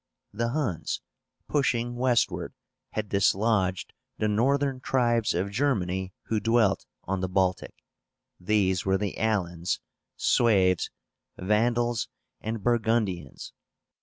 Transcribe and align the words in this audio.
The 0.33 0.49
Huns, 0.49 0.99
pushing 1.47 1.95
westward, 1.95 2.55
had 2.93 3.07
dislodged 3.07 3.93
the 4.17 4.27
northern 4.27 4.79
tribes 4.79 5.35
of 5.35 5.51
Germany 5.51 6.11
who 6.23 6.39
dwelt 6.39 6.87
on 7.03 7.21
the 7.21 7.29
Baltic. 7.29 7.75
These 8.39 8.83
were 8.83 8.97
the 8.97 9.15
Alans, 9.19 9.79
Sueves, 10.17 10.89
Vandals, 11.37 12.07
and 12.41 12.63
Burgundians. 12.63 13.53